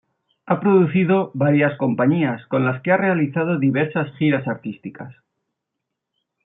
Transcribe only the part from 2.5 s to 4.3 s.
las que ha realizado diversas